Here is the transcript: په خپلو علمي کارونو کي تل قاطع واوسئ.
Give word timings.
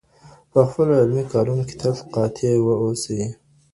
په 0.51 0.59
خپلو 0.69 0.91
علمي 1.01 1.23
کارونو 1.33 1.63
کي 1.69 1.75
تل 1.81 1.95
قاطع 2.13 2.53
واوسئ. 2.61 3.21